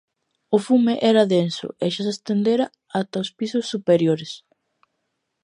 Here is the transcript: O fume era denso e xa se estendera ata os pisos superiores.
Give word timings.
O 0.55 0.57
fume 0.67 0.93
era 1.11 1.29
denso 1.35 1.67
e 1.83 1.85
xa 1.93 2.01
se 2.07 2.13
estendera 2.15 2.65
ata 2.99 3.23
os 3.23 3.29
pisos 3.37 3.65
superiores. 3.73 4.31